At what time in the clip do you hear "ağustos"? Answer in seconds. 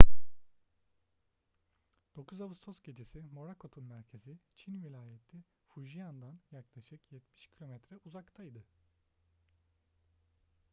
2.41-2.81